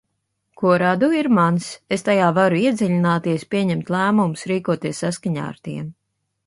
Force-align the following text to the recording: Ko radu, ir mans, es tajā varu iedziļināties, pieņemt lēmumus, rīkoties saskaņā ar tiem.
Ko 0.61 0.71
radu, 0.81 1.09
ir 1.19 1.29
mans, 1.39 1.67
es 1.97 2.05
tajā 2.09 2.31
varu 2.39 2.63
iedziļināties, 2.63 3.47
pieņemt 3.55 3.93
lēmumus, 3.97 4.49
rīkoties 4.55 5.05
saskaņā 5.07 5.47
ar 5.53 5.63
tiem. 5.69 5.89